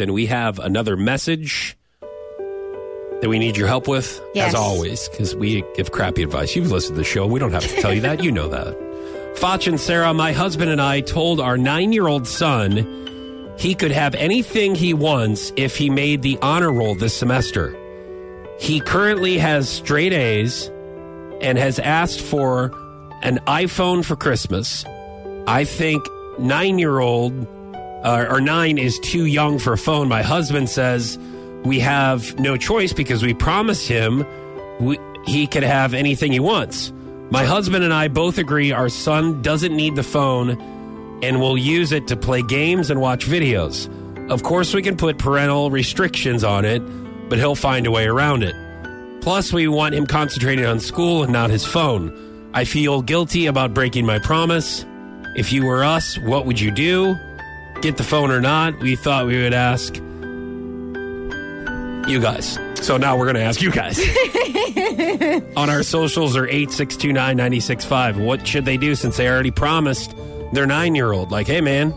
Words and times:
and 0.00 0.12
we 0.14 0.26
have 0.26 0.58
another 0.58 0.96
message 0.96 1.76
that 3.20 3.28
we 3.28 3.38
need 3.38 3.56
your 3.56 3.68
help 3.68 3.86
with, 3.86 4.20
Yes. 4.34 4.48
as 4.48 4.54
always, 4.54 5.08
because 5.10 5.36
we 5.36 5.62
give 5.76 5.92
crappy 5.92 6.22
advice. 6.22 6.56
You've 6.56 6.70
listened 6.72 6.96
to 6.96 7.02
the 7.02 7.04
show. 7.04 7.26
We 7.26 7.38
don't 7.38 7.52
have 7.52 7.66
to 7.66 7.80
tell 7.80 7.92
you 7.94 8.00
that. 8.00 8.22
You 8.22 8.32
know 8.32 8.48
that. 8.48 9.36
Foch 9.36 9.66
and 9.66 9.78
Sarah, 9.78 10.12
my 10.14 10.32
husband 10.32 10.70
and 10.70 10.80
I 10.80 11.00
told 11.02 11.40
our 11.40 11.56
nine 11.58 11.92
year 11.92 12.06
old 12.08 12.26
son 12.26 13.54
he 13.58 13.74
could 13.74 13.92
have 13.92 14.14
anything 14.14 14.74
he 14.74 14.94
wants 14.94 15.52
if 15.56 15.76
he 15.76 15.88
made 15.90 16.22
the 16.22 16.38
honor 16.42 16.72
roll 16.72 16.94
this 16.94 17.16
semester. 17.16 17.76
He 18.58 18.80
currently 18.80 19.38
has 19.38 19.68
straight 19.68 20.12
A's 20.12 20.70
and 21.40 21.58
has 21.58 21.78
asked 21.78 22.20
for 22.20 22.72
an 23.22 23.38
iPhone 23.46 24.04
for 24.04 24.16
Christmas. 24.16 24.84
I 25.46 25.64
think 25.64 26.02
nine 26.38 26.78
year 26.78 26.98
old 26.98 27.32
uh, 28.02 28.26
or 28.28 28.40
nine 28.40 28.78
is 28.78 28.98
too 29.00 29.26
young 29.26 29.58
for 29.58 29.72
a 29.72 29.78
phone. 29.78 30.08
My 30.08 30.22
husband 30.22 30.68
says 30.68 31.18
we 31.64 31.78
have 31.80 32.38
no 32.38 32.56
choice 32.56 32.92
because 32.92 33.22
we 33.22 33.34
promised 33.34 33.88
him 33.88 34.26
we, 34.80 34.98
he 35.26 35.46
could 35.46 35.62
have 35.62 35.94
anything 35.94 36.32
he 36.32 36.40
wants. 36.40 36.92
My 37.30 37.44
husband 37.44 37.84
and 37.84 37.94
I 37.94 38.08
both 38.08 38.38
agree 38.38 38.72
our 38.72 38.88
son 38.88 39.40
doesn't 39.42 39.74
need 39.74 39.96
the 39.96 40.02
phone 40.02 40.60
and 41.22 41.40
will 41.40 41.56
use 41.56 41.92
it 41.92 42.08
to 42.08 42.16
play 42.16 42.42
games 42.42 42.90
and 42.90 43.00
watch 43.00 43.26
videos. 43.26 43.88
Of 44.30 44.42
course, 44.42 44.74
we 44.74 44.82
can 44.82 44.96
put 44.96 45.18
parental 45.18 45.70
restrictions 45.70 46.44
on 46.44 46.64
it, 46.64 46.80
but 47.28 47.38
he'll 47.38 47.54
find 47.54 47.86
a 47.86 47.90
way 47.90 48.06
around 48.06 48.42
it. 48.42 48.54
Plus, 49.22 49.52
we 49.52 49.68
want 49.68 49.94
him 49.94 50.06
concentrated 50.06 50.66
on 50.66 50.80
school 50.80 51.22
and 51.22 51.32
not 51.32 51.48
his 51.48 51.64
phone. 51.64 52.50
I 52.54 52.64
feel 52.64 53.02
guilty 53.02 53.46
about 53.46 53.72
breaking 53.72 54.04
my 54.04 54.18
promise. 54.18 54.84
If 55.36 55.52
you 55.52 55.64
were 55.64 55.84
us, 55.84 56.18
what 56.18 56.44
would 56.44 56.60
you 56.60 56.70
do? 56.70 57.16
Get 57.82 57.96
the 57.96 58.04
phone 58.04 58.30
or 58.30 58.40
not? 58.40 58.78
We 58.78 58.94
thought 58.96 59.26
we 59.26 59.42
would 59.42 59.52
ask 59.54 59.96
you 62.08 62.20
guys. 62.20 62.58
So 62.80 62.96
now 62.96 63.16
we're 63.16 63.24
going 63.26 63.36
to 63.36 63.42
ask 63.42 63.60
you 63.60 63.70
guys. 63.72 63.98
On 65.56 65.68
our 65.68 65.82
socials 65.82 66.36
are 66.36 66.46
8629 66.46 67.36
965. 67.36 68.18
What 68.18 68.46
should 68.46 68.64
they 68.64 68.76
do 68.76 68.94
since 68.94 69.16
they 69.16 69.28
already 69.28 69.50
promised 69.50 70.14
their 70.52 70.66
nine 70.66 70.94
year 70.94 71.12
old? 71.12 71.30
Like, 71.32 71.46
hey, 71.48 71.60
man, 71.60 71.92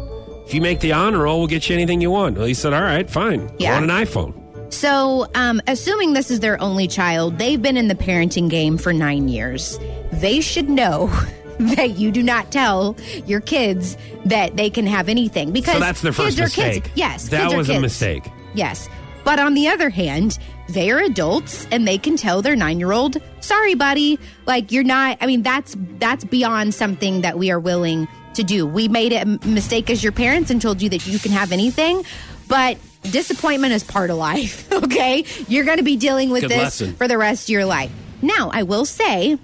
if 0.46 0.54
you 0.56 0.62
make 0.62 0.80
the 0.80 0.94
honor 0.94 1.24
roll, 1.24 1.40
we'll 1.40 1.48
get 1.48 1.70
you 1.70 1.76
anything 1.76 2.02
you 2.02 2.10
want. 2.12 2.38
Well, 2.38 2.48
he 2.48 2.54
said, 2.56 2.74
all 2.74 2.82
right, 2.82 3.08
fine. 3.10 3.42
I 3.48 3.52
Yeah. 3.60 3.74
want 3.80 3.90
an 3.92 3.96
iPhone. 4.06 4.74
So, 4.74 5.28
um, 5.36 5.62
assuming 5.68 6.14
this 6.14 6.32
is 6.32 6.40
their 6.40 6.60
only 6.62 6.88
child, 6.88 7.38
they've 7.38 7.62
been 7.62 7.78
in 7.78 7.88
the 7.88 7.96
parenting 7.96 8.50
game 8.50 8.78
for 8.80 8.92
nine 8.92 9.28
years. 9.28 9.80
They 10.14 10.42
should 10.42 10.68
know 10.70 11.12
that 11.76 11.98
you 11.98 12.12
do 12.12 12.22
not 12.24 12.52
tell 12.52 12.96
your 13.26 13.40
kids 13.42 13.98
that 14.26 14.56
they 14.58 14.70
can 14.70 14.86
have 14.88 15.10
anything 15.10 15.52
because 15.52 15.74
So 15.74 15.80
that's 15.80 16.02
their 16.02 16.14
first 16.14 16.38
kids 16.38 16.40
are 16.40 16.44
mistake. 16.62 16.84
kids. 16.86 16.96
Yes, 16.98 17.30
That 17.30 17.42
kids 17.44 17.54
are 17.54 17.58
was 17.58 17.70
a 17.70 17.80
mistake. 17.80 18.30
Yes. 18.54 18.90
But 19.24 19.40
on 19.40 19.54
the 19.56 19.68
other 19.70 19.90
hand, 19.90 20.38
they 20.70 20.92
are 20.92 21.00
adults 21.00 21.68
and 21.72 21.88
they 21.88 21.98
can 21.98 22.16
tell 22.18 22.42
their 22.42 22.56
9-year-old, 22.56 23.18
"Sorry, 23.42 23.74
buddy, 23.76 24.20
like 24.46 24.72
you're 24.72 24.84
not 24.84 25.18
I 25.22 25.26
mean 25.28 25.42
that's 25.44 25.76
that's 26.00 26.24
beyond 26.24 26.74
something 26.74 27.22
that 27.22 27.38
we 27.38 27.50
are 27.52 27.60
willing 27.60 28.08
to 28.36 28.44
do. 28.44 28.66
We 28.68 28.88
made 28.88 29.14
a 29.14 29.26
mistake 29.48 29.90
as 29.90 30.04
your 30.04 30.12
parents 30.12 30.52
and 30.52 30.62
told 30.62 30.82
you 30.82 30.90
that 30.90 31.08
you 31.08 31.20
can 31.20 31.32
have 31.32 31.52
anything, 31.52 32.04
but 32.48 32.78
disappointment 33.04 33.74
is 33.74 33.84
part 33.84 34.10
of 34.10 34.18
life, 34.18 34.70
okay? 34.84 35.24
You're 35.48 35.64
going 35.64 35.78
to 35.78 35.84
be 35.84 35.96
dealing 35.96 36.32
with 36.32 36.42
Good 36.42 36.52
this 36.52 36.58
lesson. 36.82 36.94
for 36.96 37.08
the 37.08 37.18
rest 37.18 37.46
of 37.46 37.50
your 37.54 37.66
life. 37.66 37.92
Now, 38.22 38.50
I 38.52 38.64
will 38.64 38.84
say 38.86 39.38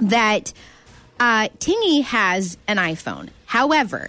that 0.00 0.52
uh, 1.20 1.48
Tingy 1.58 2.02
has 2.02 2.56
an 2.66 2.78
iPhone. 2.78 3.28
However, 3.44 4.08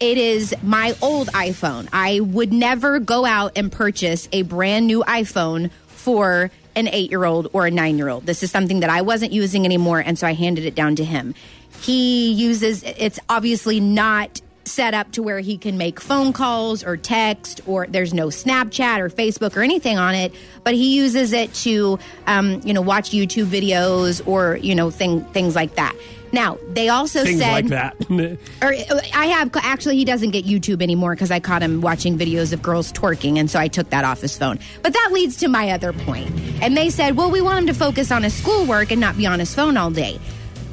it 0.00 0.18
is 0.18 0.54
my 0.62 0.96
old 1.00 1.28
iPhone. 1.28 1.88
I 1.92 2.20
would 2.20 2.52
never 2.52 2.98
go 2.98 3.24
out 3.24 3.52
and 3.56 3.70
purchase 3.70 4.28
a 4.32 4.42
brand 4.42 4.86
new 4.86 5.04
iPhone 5.04 5.70
for 5.86 6.50
an 6.74 6.88
eight 6.88 7.10
year 7.10 7.24
old 7.24 7.48
or 7.52 7.66
a 7.66 7.70
nine 7.70 7.98
year 7.98 8.08
old. 8.08 8.26
This 8.26 8.42
is 8.42 8.50
something 8.50 8.80
that 8.80 8.90
I 8.90 9.02
wasn't 9.02 9.32
using 9.32 9.64
anymore, 9.64 10.00
and 10.00 10.18
so 10.18 10.26
I 10.26 10.34
handed 10.34 10.64
it 10.64 10.74
down 10.74 10.96
to 10.96 11.04
him. 11.04 11.34
He 11.82 12.32
uses 12.32 12.82
it's 12.82 13.20
obviously 13.28 13.78
not 13.78 14.40
set 14.64 14.94
up 14.94 15.10
to 15.12 15.22
where 15.22 15.40
he 15.40 15.56
can 15.56 15.78
make 15.78 16.00
phone 16.00 16.32
calls 16.32 16.84
or 16.84 16.96
text 16.96 17.60
or 17.66 17.86
there's 17.88 18.12
no 18.12 18.26
snapchat 18.26 18.98
or 18.98 19.08
facebook 19.08 19.56
or 19.56 19.62
anything 19.62 19.98
on 19.98 20.14
it 20.14 20.32
but 20.64 20.74
he 20.74 20.94
uses 20.94 21.32
it 21.32 21.52
to 21.54 21.98
um, 22.26 22.60
you 22.62 22.72
know 22.72 22.82
watch 22.82 23.10
youtube 23.10 23.46
videos 23.46 24.24
or 24.28 24.56
you 24.56 24.74
know 24.74 24.90
thing, 24.90 25.24
things 25.32 25.56
like 25.56 25.74
that 25.74 25.96
now 26.32 26.58
they 26.68 26.88
also 26.88 27.24
Things 27.24 27.40
said 27.40 27.52
like 27.52 27.66
that. 27.68 27.96
or 28.62 28.74
I 29.14 29.26
have 29.26 29.50
actually 29.56 29.96
he 29.96 30.04
doesn't 30.04 30.30
get 30.30 30.44
YouTube 30.44 30.82
anymore 30.82 31.14
because 31.14 31.30
I 31.30 31.40
caught 31.40 31.62
him 31.62 31.80
watching 31.80 32.18
videos 32.18 32.52
of 32.52 32.62
girls 32.62 32.92
twerking 32.92 33.38
and 33.38 33.50
so 33.50 33.58
I 33.58 33.68
took 33.68 33.90
that 33.90 34.04
off 34.04 34.20
his 34.20 34.36
phone. 34.36 34.58
But 34.82 34.92
that 34.92 35.10
leads 35.12 35.36
to 35.38 35.48
my 35.48 35.70
other 35.70 35.92
point. 35.92 36.30
And 36.62 36.76
they 36.76 36.90
said, 36.90 37.16
"Well, 37.16 37.30
we 37.30 37.40
want 37.40 37.58
him 37.58 37.66
to 37.66 37.74
focus 37.74 38.10
on 38.10 38.22
his 38.22 38.34
schoolwork 38.34 38.90
and 38.90 39.00
not 39.00 39.16
be 39.16 39.26
on 39.26 39.38
his 39.38 39.54
phone 39.54 39.76
all 39.76 39.90
day." 39.90 40.18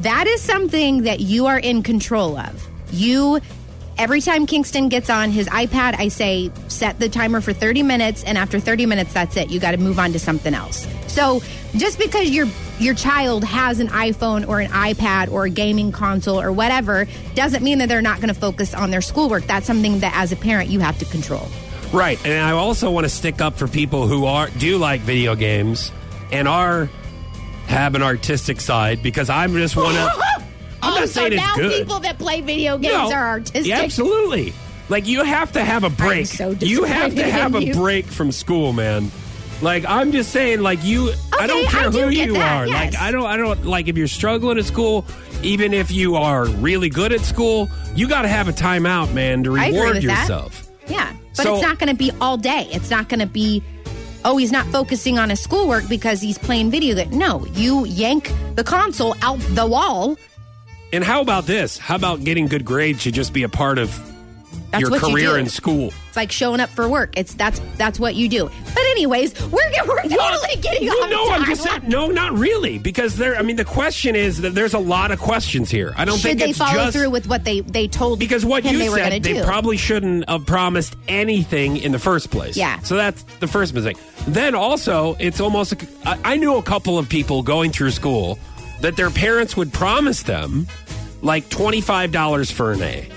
That 0.01 0.28
is 0.28 0.41
something 0.41 1.03
that 1.03 1.22
you 1.22 1.47
are 1.47 1.57
in 1.57 1.81
control 1.81 2.38
of. 2.38 2.68
You 2.91 3.39
every 3.97 4.22
time 4.22 4.45
Kingston 4.45 4.89
gets 4.89 5.09
on 5.09 5.31
his 5.31 5.47
iPad, 5.47 5.95
I 5.97 6.07
say 6.09 6.51
set 6.68 7.00
the 7.00 7.09
timer 7.09 7.41
for 7.41 7.53
30 7.53 7.84
minutes 7.84 8.24
and 8.24 8.38
after 8.38 8.59
30 8.59 8.85
minutes 8.85 9.13
that's 9.13 9.35
it. 9.38 9.50
You 9.50 9.59
got 9.59 9.72
to 9.72 9.78
move 9.78 10.00
on 10.00 10.13
to 10.13 10.19
something 10.19 10.53
else. 10.53 10.88
So, 11.17 11.41
just 11.75 11.97
because 11.97 12.29
your 12.29 12.45
your 12.78 12.94
child 12.94 13.44
has 13.44 13.79
an 13.79 13.88
iPhone 13.88 14.47
or 14.47 14.59
an 14.59 14.69
iPad 14.69 15.31
or 15.31 15.45
a 15.45 15.50
gaming 15.50 15.91
console 15.91 16.39
or 16.39 16.51
whatever 16.51 17.07
doesn't 17.33 17.63
mean 17.63 17.79
that 17.79 17.89
they're 17.89 18.03
not 18.03 18.17
going 18.17 18.28
to 18.31 18.39
focus 18.39 18.75
on 18.75 18.91
their 18.91 19.01
schoolwork. 19.01 19.44
That's 19.45 19.66
something 19.66 20.01
that 20.01 20.13
as 20.16 20.31
a 20.31 20.35
parent 20.35 20.69
you 20.69 20.79
have 20.79 21.00
to 21.00 21.06
control. 21.06 21.47
Right, 21.91 22.23
and 22.23 22.45
I 22.45 22.51
also 22.51 22.91
want 22.91 23.06
to 23.06 23.09
stick 23.09 23.41
up 23.41 23.56
for 23.56 23.67
people 23.67 24.06
who 24.06 24.25
are 24.25 24.47
do 24.59 24.77
like 24.77 25.01
video 25.01 25.33
games 25.33 25.91
and 26.31 26.47
are 26.47 26.88
have 27.66 27.95
an 27.95 28.03
artistic 28.03 28.61
side 28.61 29.01
because 29.01 29.31
I'm 29.31 29.53
just 29.53 29.75
one 29.75 29.97
of. 29.97 30.09
I'm 30.83 30.94
oh, 30.94 31.00
not 31.00 31.00
so 31.00 31.06
saying 31.07 31.33
it's 31.33 31.41
now 31.41 31.56
good. 31.56 31.79
people 31.79 32.00
that 32.01 32.19
play 32.19 32.41
video 32.41 32.77
games 32.77 33.09
No. 33.09 33.16
are 33.16 33.27
artistic. 33.29 33.66
Yeah, 33.66 33.81
absolutely. 33.81 34.53
Like 34.88 35.07
you 35.07 35.23
have 35.23 35.53
to 35.53 35.66
have 35.66 35.83
a 35.83 35.89
break. 35.89 36.27
so 36.27 36.51
you 36.51 36.83
have 36.83 37.16
to 37.16 37.23
have 37.23 37.56
a 37.56 37.63
you. 37.63 37.73
break 37.73 38.06
from 38.06 38.31
school, 38.31 38.72
man. 38.72 39.09
Like 39.62 39.85
I'm 39.88 40.12
just 40.12 40.31
saying, 40.31 40.62
like 40.62 40.84
you, 40.84 41.12
I 41.40 41.47
don't 41.47 41.68
care 41.68 41.88
I 41.88 41.90
do 41.91 42.01
who 42.01 42.09
you 42.09 42.34
that, 42.34 42.57
are. 42.62 42.68
yes. 42.68 42.94
Like 42.94 43.01
I 43.01 43.12
don't, 43.12 43.25
I 43.25 43.38
don't 43.38 43.66
like 43.66 43.88
if 43.88 43.97
you're 43.97 44.07
struggling 44.07 44.57
at 44.59 44.66
school, 44.66 45.06
even 45.41 45.73
if 45.73 45.90
you 45.91 46.16
are 46.16 46.45
really 46.45 46.90
good 46.90 47.12
at 47.12 47.22
school, 47.22 47.68
you 47.95 48.07
got 48.07 48.22
to 48.22 48.28
have 48.28 48.47
a 48.47 48.51
timeout, 48.53 49.13
man, 49.13 49.44
to 49.44 49.51
reward 49.51 49.95
with 49.95 50.03
that. 50.06 50.22
yourself. 50.22 50.69
Yeah, 50.88 51.12
but 51.35 51.44
So- 51.44 51.53
it's 51.56 51.63
not 51.63 51.79
going 51.79 51.90
to 51.90 51.95
be 51.95 52.12
all 52.22 52.38
day. 52.38 52.68
It's 52.72 52.90
not 52.91 53.09
going 53.09 53.19
to 53.19 53.25
be, 53.25 53.63
oh, 54.23 54.38
he's 54.38 54.51
not 54.51 54.66
focusing 54.68 55.18
on 55.18 55.29
his 55.31 55.40
schoolwork 55.40 55.89
because 55.89 56.22
he's 56.22 56.38
playing 56.38 56.69
video 56.69 56.95
game. 56.95 57.09
No, 57.18 57.45
you 57.53 57.85
yank 57.88 58.31
the 58.56 58.63
console 58.63 59.16
out 59.24 59.39
the 59.39 59.66
wall. 59.66 60.18
And 60.94 61.03
how 61.03 61.19
about 61.22 61.45
this? 61.47 61.78
How 61.79 61.95
about 61.95 62.24
getting 62.24 62.45
good 62.47 62.63
grades 62.63 63.01
should 63.01 63.13
just 63.16 63.34
be 63.34 63.44
a 63.44 63.50
part 63.50 63.78
of 63.79 63.89
That's 64.71 64.81
your 64.81 64.89
what 64.91 65.01
you 65.01 65.09
career 65.09 65.29
do. 65.31 65.35
in 65.35 65.49
school? 65.49 65.93
It's 66.07 66.17
like 66.17 66.31
showing 66.31 66.59
up 66.59 66.69
for 66.69 66.89
work. 66.89 67.13
It's 67.15 67.33
that's 67.33 67.59
that's 67.77 67.99
what 67.99 68.15
you 68.15 68.27
do. 68.27 68.49
But 68.73 68.83
anyways, 68.91 69.33
we're 69.49 69.71
get- 69.71 69.87
we're 69.87 70.01
totally 70.03 70.55
getting 70.61 70.87
Well, 70.89 71.03
off. 71.05 71.09
no, 71.09 71.29
I'm 71.31 71.45
just 71.45 71.63
saying, 71.63 71.83
no, 71.87 72.07
not 72.07 72.33
really, 72.37 72.77
because 72.77 73.15
there. 73.15 73.37
I 73.37 73.43
mean, 73.43 73.55
the 73.55 73.63
question 73.65 74.15
is 74.15 74.41
that 74.41 74.55
there's 74.55 74.73
a 74.73 74.79
lot 74.79 75.11
of 75.11 75.19
questions 75.19 75.69
here. 75.71 75.93
I 75.95 76.03
don't 76.05 76.17
Should 76.17 76.23
think 76.23 76.39
they 76.39 76.53
follow 76.53 76.73
just 76.85 76.97
through 76.97 77.09
with 77.11 77.27
what 77.27 77.43
they 77.45 77.61
they 77.61 77.87
told 77.87 78.19
because 78.19 78.43
what 78.45 78.65
you 78.65 78.77
they 78.77 78.89
said 78.89 79.11
they 79.11 79.19
do? 79.19 79.43
probably 79.43 79.77
shouldn't 79.77 80.27
have 80.29 80.45
promised 80.45 80.95
anything 81.07 81.77
in 81.77 81.91
the 81.93 81.99
first 81.99 82.29
place. 82.29 82.57
Yeah. 82.57 82.79
So 82.81 82.95
that's 82.97 83.23
the 83.39 83.47
first 83.47 83.73
mistake. 83.73 83.97
Then 84.27 84.53
also, 84.53 85.15
it's 85.19 85.39
almost. 85.39 85.75
I, 86.05 86.19
I 86.23 86.35
knew 86.37 86.55
a 86.55 86.63
couple 86.63 86.97
of 86.97 87.07
people 87.07 87.41
going 87.41 87.71
through 87.71 87.91
school 87.91 88.37
that 88.81 88.95
their 88.97 89.09
parents 89.09 89.55
would 89.55 89.71
promise 89.71 90.23
them 90.23 90.67
like 91.21 91.47
twenty 91.49 91.79
five 91.81 92.11
dollars 92.11 92.51
for 92.51 92.73
an 92.73 92.81
A, 92.81 93.07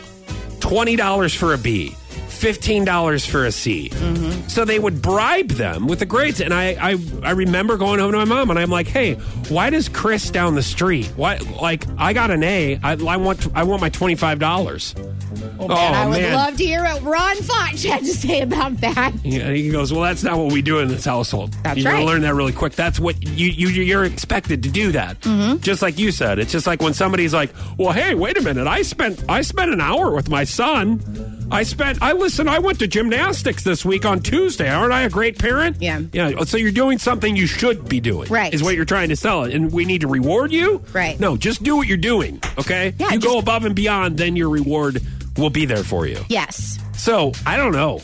twenty 0.71 0.95
dollars 0.95 1.35
for 1.35 1.53
a 1.53 1.59
B. 1.59 1.97
$15 2.41 3.29
for 3.29 3.45
a 3.45 3.53
C. 3.53 3.91
Mm-hmm. 3.91 4.49
So 4.49 4.65
they 4.65 4.79
would 4.79 5.03
bribe 5.03 5.49
them 5.49 5.87
with 5.87 5.99
the 5.99 6.07
grades. 6.07 6.41
And 6.41 6.55
I, 6.55 6.93
I, 6.93 6.97
I 7.23 7.33
remember 7.33 7.77
going 7.77 8.01
home 8.01 8.13
to 8.13 8.17
my 8.17 8.25
mom 8.25 8.49
and 8.49 8.59
I'm 8.59 8.71
like, 8.71 8.89
hey, 8.89 9.15
why 9.51 9.69
does 9.69 9.91
Chris 9.91 10.31
down 10.31 10.55
the 10.55 10.63
street, 10.63 11.07
why, 11.17 11.37
like, 11.61 11.85
I 11.99 12.15
got 12.15 12.31
an 12.31 12.43
A. 12.43 12.81
I, 12.83 12.93
I 12.93 13.19
want, 13.19 13.47
I 13.55 13.65
want 13.65 13.83
my 13.83 13.91
$25. 13.91 15.50
Oh, 15.61 15.77
and 15.77 15.97
I 15.97 16.07
would 16.07 16.21
man. 16.21 16.35
love 16.35 16.57
to 16.57 16.65
hear 16.65 16.83
what 16.83 17.03
Ron 17.03 17.37
Fox 17.37 17.83
had 17.85 18.01
to 18.01 18.15
say 18.15 18.41
about 18.41 18.81
that. 18.81 19.13
Yeah, 19.23 19.51
he 19.51 19.71
goes, 19.71 19.93
well, 19.93 20.03
that's 20.03 20.23
not 20.23 20.39
what 20.39 20.53
we 20.53 20.63
do 20.63 20.79
in 20.79 20.89
this 20.89 21.05
household. 21.05 21.53
That's 21.63 21.79
You're 21.79 21.93
right. 21.93 21.99
gonna 22.01 22.11
learn 22.11 22.23
that 22.23 22.35
really 22.35 22.53
quick. 22.53 22.73
That's 22.75 22.99
what 22.99 23.23
you, 23.23 23.49
you 23.49 23.69
you're 23.69 24.05
expected 24.05 24.63
to 24.63 24.71
do 24.71 24.93
that. 24.93 25.21
Mm-hmm. 25.21 25.59
Just 25.59 25.83
like 25.83 25.99
you 25.99 26.13
said, 26.13 26.39
it's 26.39 26.53
just 26.53 26.67
like 26.67 26.81
when 26.81 26.95
somebody's 26.95 27.35
like, 27.35 27.51
well, 27.77 27.93
hey, 27.93 28.15
wait 28.15 28.39
a 28.39 28.43
minute, 28.43 28.67
I 28.67 28.83
spent 28.83 29.23
I 29.29 29.43
spent 29.43 29.71
an 29.73 29.81
hour 29.81 30.11
with 30.11 30.29
my 30.29 30.45
son. 30.45 31.49
I 31.53 31.65
spent 31.65 32.01
I 32.01 32.13
listen. 32.13 32.49
I 32.49 32.59
went 32.61 32.79
to 32.79 32.87
gymnastics 32.87 33.65
this 33.65 33.85
week 33.85 34.05
on 34.05 34.21
Tuesday. 34.21 34.71
Aren't 34.71 34.93
I 34.93 35.03
a 35.03 35.11
great 35.11 35.39
parent? 35.39 35.77
Yeah. 35.81 36.01
Yeah. 36.13 36.45
So 36.45 36.57
you're 36.57 36.71
doing 36.73 36.99
something 36.99 37.37
you 37.37 37.47
should 37.47 37.89
be 37.89 38.01
doing. 38.01 38.29
Right. 38.29 38.55
Is 38.55 38.63
what 38.63 38.77
you're 38.77 38.85
trying 38.85 39.09
to 39.11 39.17
sell 39.17 39.45
it, 39.45 39.55
and 39.55 39.73
we 39.73 39.85
need 39.85 40.03
to 40.03 40.09
reward 40.09 40.53
you. 40.53 40.83
Right. 40.93 41.19
No, 41.19 41.37
just 41.37 41.63
do 41.63 41.77
what 41.77 41.89
you're 41.89 41.97
doing. 41.97 42.41
Okay. 42.59 42.95
Yeah, 42.99 43.13
you 43.13 43.21
go 43.21 43.39
above 43.39 43.65
and 43.65 43.75
beyond, 43.75 44.17
then 44.17 44.37
your 44.37 44.49
reward 44.49 45.03
will 45.41 45.51
be 45.51 45.65
there 45.65 45.83
for 45.83 46.07
you. 46.07 46.23
Yes. 46.29 46.79
So 46.97 47.33
I 47.47 47.57
don't 47.57 47.73
know. 47.73 48.03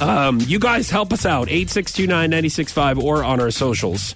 Um, 0.00 0.40
you 0.42 0.58
guys 0.58 0.90
help 0.90 1.12
us 1.12 1.26
out. 1.26 1.48
8629 1.48 2.30
965 2.30 2.98
or 2.98 3.22
on 3.24 3.40
our 3.40 3.50
socials. 3.50 4.14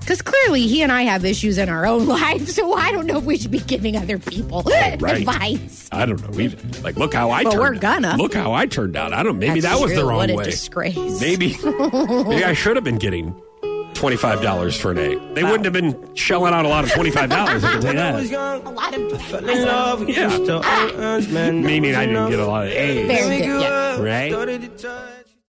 Because 0.00 0.22
clearly 0.22 0.68
he 0.68 0.82
and 0.82 0.92
I 0.92 1.02
have 1.02 1.24
issues 1.24 1.58
in 1.58 1.68
our 1.68 1.84
own 1.84 2.06
lives, 2.06 2.54
so 2.54 2.72
I 2.74 2.92
don't 2.92 3.06
know 3.06 3.18
if 3.18 3.24
we 3.24 3.36
should 3.36 3.50
be 3.50 3.58
giving 3.58 3.96
other 3.96 4.18
people 4.20 4.62
right. 4.66 5.02
advice. 5.02 5.88
I 5.90 6.06
don't 6.06 6.22
know 6.32 6.40
either. 6.40 6.80
Like, 6.82 6.94
look 6.96 7.12
how 7.12 7.32
I 7.32 7.42
But 7.42 7.50
turned 7.54 7.74
we're 7.74 7.80
gonna. 7.80 8.16
Look 8.16 8.32
how 8.32 8.52
I 8.52 8.66
turned 8.66 8.94
out. 8.96 9.12
I 9.12 9.24
don't 9.24 9.40
Maybe 9.40 9.58
That's 9.58 9.74
that 9.74 9.82
was 9.82 9.92
the 9.96 10.04
wrong 10.04 10.18
What 10.18 10.30
a 10.30 10.36
way. 10.36 10.44
disgrace. 10.44 11.20
Maybe, 11.20 11.56
maybe 11.64 12.44
I 12.44 12.52
should 12.52 12.76
have 12.76 12.84
been 12.84 12.98
getting 12.98 13.34
$25 13.98 14.80
for 14.80 14.90
an 14.92 14.98
A. 14.98 15.34
They 15.34 15.42
wouldn't 15.44 15.64
have 15.64 15.72
been 15.72 16.14
shelling 16.14 16.52
out 16.54 16.64
a 16.64 16.68
lot 16.68 16.84
of 16.84 16.90
$25, 16.90 17.16
I 17.32 17.58
can 17.58 17.60
tell 17.80 18.22
you 18.22 18.28
that. 18.28 18.64
A 18.64 18.70
lot 18.70 18.94
of 18.96 19.22
Fell 19.26 19.42
love 19.42 20.08
Yeah. 20.08 20.28
just 20.28 20.44
the 20.46 20.54
old 20.56 20.64
ends, 21.00 21.28
man. 21.28 21.62
Meaning 21.62 21.94
I 21.94 22.06
didn't 22.06 22.30
get 22.30 22.38
a 22.38 22.46
lot 22.46 22.66
of 22.66 22.72
A's. 22.72 23.06
Very 23.06 23.38
good, 23.40 23.60
yeah. 23.62 24.00
Right? 24.00 24.32
Started 24.32 24.62
to 24.78 24.82
try- 24.82 25.15